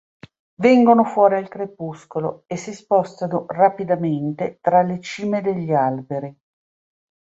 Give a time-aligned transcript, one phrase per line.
[0.55, 6.35] Vengono fuori al crepuscolo e si spostano rapidamente tra le cime degli alberi.